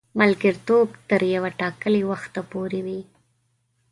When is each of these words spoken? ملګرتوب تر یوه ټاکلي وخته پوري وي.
ملګرتوب 0.19 0.87
تر 1.09 1.21
یوه 1.35 1.49
ټاکلي 1.59 2.01
وخته 2.11 2.39
پوري 2.51 2.81
وي. 2.85 3.01